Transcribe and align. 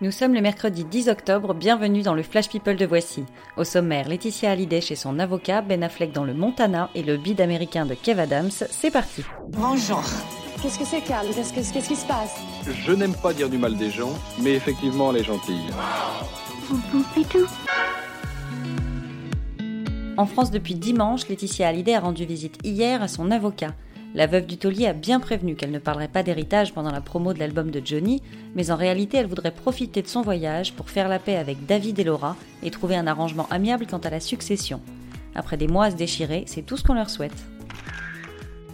Nous 0.00 0.10
sommes 0.10 0.34
le 0.34 0.40
mercredi 0.40 0.84
10 0.84 1.08
octobre, 1.08 1.54
bienvenue 1.54 2.02
dans 2.02 2.14
le 2.14 2.22
Flash 2.22 2.48
People 2.48 2.76
de 2.76 2.84
Voici. 2.84 3.24
Au 3.56 3.64
sommaire, 3.64 4.08
Laetitia 4.08 4.50
Hallyday 4.50 4.80
chez 4.80 4.96
son 4.96 5.18
avocat, 5.18 5.62
Ben 5.62 5.82
Affleck 5.82 6.12
dans 6.12 6.24
le 6.24 6.34
Montana 6.34 6.90
et 6.94 7.02
le 7.02 7.16
bid 7.16 7.40
américain 7.40 7.86
de 7.86 7.94
Kev 7.94 8.20
Adams, 8.20 8.50
c'est 8.50 8.90
parti. 8.90 9.22
Bonjour. 9.48 10.02
Qu'est-ce 10.60 10.78
que 10.78 10.84
c'est, 10.84 11.00
Carl 11.02 11.26
Qu'est-ce 11.34 11.52
que- 11.52 11.72
qu'est-ce 11.72 11.88
qui 11.88 11.96
se 11.96 12.06
passe? 12.06 12.34
Je 12.66 12.92
n'aime 12.92 13.14
pas 13.14 13.32
dire 13.32 13.48
du 13.48 13.58
mal 13.58 13.76
des 13.76 13.90
gens, 13.90 14.12
mais 14.40 14.52
effectivement, 14.54 15.10
elle 15.12 15.18
est 15.20 15.24
gentille. 15.24 15.62
En 20.16 20.26
France 20.26 20.50
depuis 20.50 20.74
dimanche, 20.74 21.28
Laetitia 21.28 21.68
Hallyday 21.68 21.94
a 21.94 22.00
rendu 22.00 22.24
visite 22.24 22.58
hier 22.64 23.02
à 23.02 23.08
son 23.08 23.30
avocat. 23.30 23.74
La 24.14 24.28
veuve 24.28 24.46
du 24.46 24.58
taulier 24.58 24.86
a 24.86 24.92
bien 24.92 25.18
prévenu 25.18 25.56
qu'elle 25.56 25.72
ne 25.72 25.80
parlerait 25.80 26.06
pas 26.06 26.22
d'héritage 26.22 26.72
pendant 26.72 26.92
la 26.92 27.00
promo 27.00 27.32
de 27.32 27.40
l'album 27.40 27.72
de 27.72 27.82
Johnny, 27.84 28.22
mais 28.54 28.70
en 28.70 28.76
réalité 28.76 29.16
elle 29.16 29.26
voudrait 29.26 29.50
profiter 29.50 30.02
de 30.02 30.06
son 30.06 30.22
voyage 30.22 30.72
pour 30.72 30.88
faire 30.88 31.08
la 31.08 31.18
paix 31.18 31.34
avec 31.34 31.66
David 31.66 31.98
et 31.98 32.04
Laura 32.04 32.36
et 32.62 32.70
trouver 32.70 32.94
un 32.94 33.08
arrangement 33.08 33.48
amiable 33.50 33.86
quant 33.90 33.98
à 33.98 34.10
la 34.10 34.20
succession. 34.20 34.80
Après 35.34 35.56
des 35.56 35.66
mois 35.66 35.86
à 35.86 35.90
se 35.90 35.96
déchirer, 35.96 36.44
c'est 36.46 36.62
tout 36.62 36.76
ce 36.76 36.84
qu'on 36.84 36.94
leur 36.94 37.10
souhaite. 37.10 37.44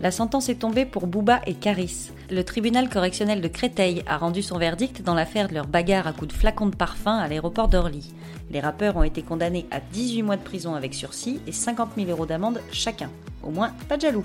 La 0.00 0.10
sentence 0.10 0.48
est 0.48 0.60
tombée 0.60 0.86
pour 0.86 1.06
Booba 1.06 1.42
et 1.46 1.54
Caris. 1.54 2.12
Le 2.30 2.42
tribunal 2.42 2.88
correctionnel 2.88 3.42
de 3.42 3.48
Créteil 3.48 4.02
a 4.06 4.16
rendu 4.16 4.42
son 4.42 4.56
verdict 4.56 5.02
dans 5.02 5.14
l'affaire 5.14 5.48
de 5.48 5.54
leur 5.54 5.66
bagarre 5.66 6.06
à 6.06 6.12
coups 6.14 6.32
de 6.32 6.38
flacons 6.38 6.66
de 6.66 6.76
parfum 6.76 7.18
à 7.18 7.28
l'aéroport 7.28 7.68
d'Orly. 7.68 8.14
Les 8.50 8.60
rappeurs 8.60 8.96
ont 8.96 9.02
été 9.02 9.20
condamnés 9.20 9.66
à 9.70 9.80
18 9.80 10.22
mois 10.22 10.36
de 10.36 10.42
prison 10.42 10.74
avec 10.74 10.94
sursis 10.94 11.40
et 11.46 11.52
50 11.52 11.90
000 11.96 12.10
euros 12.10 12.26
d'amende 12.26 12.62
chacun. 12.72 13.10
Au 13.42 13.50
moins, 13.50 13.72
pas 13.86 13.96
de 13.96 14.02
jaloux. 14.02 14.24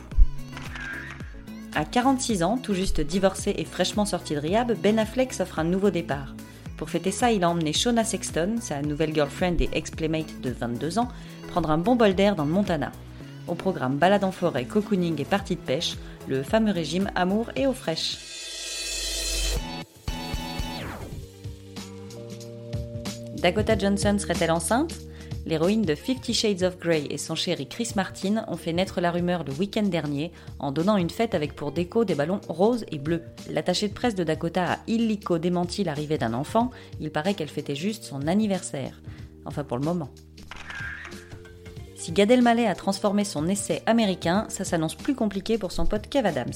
À 1.74 1.86
46 1.86 2.44
ans, 2.44 2.58
tout 2.58 2.74
juste 2.74 3.00
divorcé 3.00 3.56
et 3.58 3.64
fraîchement 3.64 4.06
sorti 4.06 4.36
de 4.36 4.40
Rehab, 4.40 4.76
Ben 4.84 5.00
Affleck 5.00 5.32
s'offre 5.32 5.60
un 5.60 5.64
nouveau 5.64 5.90
départ. 5.90 6.36
Pour 6.76 6.90
fêter 6.90 7.12
ça, 7.12 7.32
il 7.32 7.46
a 7.46 7.50
emmené 7.50 7.72
Shona 7.72 8.04
Sexton, 8.04 8.56
sa 8.60 8.82
nouvelle 8.82 9.14
girlfriend 9.14 9.56
et 9.62 9.70
ex-playmate 9.72 10.42
de 10.42 10.50
22 10.50 11.00
ans, 11.00 11.08
prendre 11.48 11.72
un 11.72 11.78
bon 11.78 11.96
bol 11.96 12.14
d'air 12.14 12.36
dans 12.36 12.44
le 12.44 12.52
Montana. 12.52 12.92
Au 13.48 13.56
programme 13.56 13.96
balade 13.96 14.26
en 14.26 14.32
forêt, 14.32 14.66
cocooning 14.66 15.22
et 15.22 15.26
partie 15.26 15.56
de 15.56 15.62
pêche, 15.62 15.96
le 16.28 16.44
fameux 16.44 16.74
régime 16.74 17.10
amour 17.16 17.50
et 17.56 17.68
eau 17.68 17.74
fraîche. 17.74 18.18
Dakota 23.38 23.78
Johnson 23.78 24.18
serait-elle 24.20 24.52
enceinte? 24.52 24.94
L'héroïne 25.46 25.82
de 25.82 25.96
Fifty 25.96 26.34
Shades 26.34 26.62
of 26.62 26.78
Grey 26.78 27.06
et 27.10 27.18
son 27.18 27.34
chéri 27.34 27.68
Chris 27.68 27.94
Martin 27.96 28.46
ont 28.48 28.58
fait 28.58 28.74
naître 28.74 29.02
la 29.02 29.12
rumeur 29.12 29.44
le 29.44 29.54
week-end 29.54 29.84
dernier 29.84 30.32
en 30.60 30.72
donnant 30.72 30.98
une 30.98 31.10
fête 31.10 31.34
avec 31.34 31.56
pour 31.56 31.72
déco 31.72 32.06
des 32.06 32.14
ballons 32.14 32.42
roses 32.48 32.86
et 32.92 33.00
bleus. 33.00 33.24
L'attaché 33.50 33.88
de 33.88 33.94
presse 33.94 34.14
de 34.14 34.24
Dakota 34.24 34.74
a 34.74 34.80
illico 34.88 35.40
démenti 35.40 35.84
l'arrivée 35.84 36.20
d'un 36.20 36.36
enfant, 36.36 36.70
il 37.00 37.12
paraît 37.12 37.34
qu'elle 37.34 37.50
fêtait 37.50 37.76
juste 37.76 38.04
son 38.04 38.28
anniversaire. 38.28 39.02
Enfin 39.46 39.64
pour 39.64 39.78
le 39.78 39.86
moment. 39.86 40.10
Si 41.96 42.12
Gad 42.12 42.32
Elmaleh 42.32 42.66
a 42.66 42.74
transformé 42.74 43.24
son 43.24 43.48
essai 43.48 43.84
américain, 43.86 44.46
ça 44.50 44.64
s'annonce 44.64 44.96
plus 44.96 45.14
compliqué 45.14 45.60
pour 45.60 45.72
son 45.72 45.86
pote 45.86 46.08
Kev 46.08 46.28
Adams. 46.28 46.54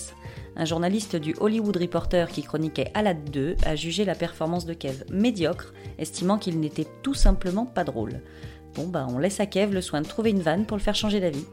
Un 0.55 0.65
journaliste 0.65 1.15
du 1.15 1.35
Hollywood 1.39 1.77
Reporter 1.77 2.29
qui 2.29 2.41
chroniquait 2.41 2.89
Alad 2.95 3.29
2 3.29 3.55
a 3.63 3.75
jugé 3.75 4.05
la 4.05 4.15
performance 4.15 4.65
de 4.65 4.73
Kev 4.73 5.03
médiocre, 5.11 5.71
estimant 5.99 6.39
qu'il 6.39 6.59
n'était 6.59 6.87
tout 7.03 7.13
simplement 7.13 7.67
pas 7.67 7.83
drôle. 7.83 8.21
Bon 8.75 8.87
bah 8.87 9.07
on 9.09 9.17
laisse 9.17 9.39
à 9.39 9.45
Kev 9.45 9.73
le 9.73 9.81
soin 9.81 10.01
de 10.01 10.07
trouver 10.07 10.31
une 10.31 10.41
vanne 10.41 10.65
pour 10.65 10.77
le 10.77 10.83
faire 10.83 10.95
changer 10.95 11.19
d'avis. 11.19 11.45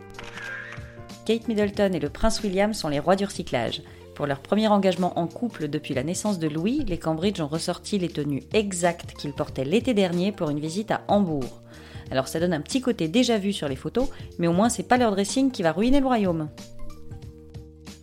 Kate 1.25 1.47
Middleton 1.47 1.93
et 1.93 2.01
le 2.01 2.09
prince 2.09 2.43
William 2.43 2.75
sont 2.75 2.89
les 2.89 2.99
rois 2.99 3.15
du 3.15 3.25
recyclage. 3.25 3.83
Pour 4.17 4.27
leur 4.27 4.41
premier 4.41 4.69
engagement 4.69 5.19
en 5.19 5.27
couple 5.27 5.69
depuis 5.69 5.95
la 5.95 6.03
naissance 6.03 6.39
de 6.39 6.49
Louis, 6.49 6.85
les 6.87 6.99
Cambridge 6.99 7.41
ont 7.41 7.47
ressorti 7.47 7.99
les 7.99 8.09
tenues 8.09 8.43
exactes 8.53 9.15
qu'ils 9.15 9.33
portaient 9.33 9.65
l'été 9.65 9.95
dernier 9.95 10.33
pour 10.33 10.51
une 10.51 10.61
visite 10.61 10.91
à 10.91 11.03
Hambourg. 11.09 11.63
Alors 12.11 12.29
ça 12.29 12.41
donne 12.41 12.53
un 12.53 12.61
petit 12.61 12.81
côté 12.81 13.09
déjà 13.09 13.39
vu 13.39 13.53
sur 13.53 13.69
les 13.69 13.77
photos, 13.77 14.11
mais 14.39 14.49
au 14.49 14.53
moins 14.53 14.69
c'est 14.69 14.83
pas 14.83 14.99
leur 14.99 15.13
dressing 15.13 15.51
qui 15.51 15.63
va 15.63 15.73
ruiner 15.73 16.01
le 16.01 16.07
royaume. 16.07 16.49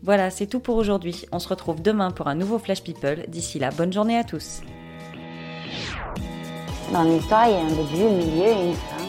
Voilà, 0.02 0.32
c'est 0.32 0.48
tout 0.48 0.62
pour 0.62 0.78
aujourd'hui. 0.78 1.26
On 1.32 1.40
se 1.40 1.50
retrouve 1.50 1.82
demain 1.82 2.10
pour 2.12 2.28
un 2.28 2.36
nouveau 2.36 2.58
Flash 2.58 2.82
People. 2.82 3.26
D'ici 3.28 3.60
là, 3.60 3.70
bonne 3.70 3.92
journée 3.92 4.18
à 4.18 4.24
tous. 4.24 4.62
Dans 6.94 7.04
l'histoire, 7.04 7.48
il 7.48 7.52
y 7.52 7.56
a 7.56 7.60
un 7.60 7.68
début, 7.68 8.16
milieu 8.16 8.52
une 8.52 8.74
fin. 8.74 9.09